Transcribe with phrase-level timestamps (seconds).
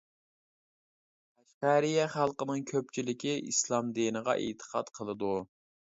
[1.41, 5.35] قەشقەرىيە خەلقىنىڭ كۆپچىلىكى ئىسلام دىنىغا ئېتىقاد قىلىدۇ.